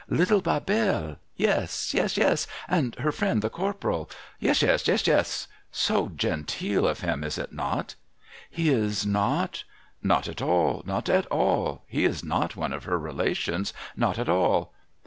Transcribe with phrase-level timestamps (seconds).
[0.23, 1.17] 'Little Bebelle?
[1.37, 2.47] Yes, yes, yes!
[2.67, 4.09] And her friend the Corporal?
[4.39, 5.47] Yes, yes, yes, yes!
[5.71, 7.93] So genteel of him,— is it not?'
[8.37, 9.63] * He is not?'
[9.95, 11.83] * Not at all; not at all!
[11.87, 13.73] He is not one of her relations.
[13.95, 14.73] Not at all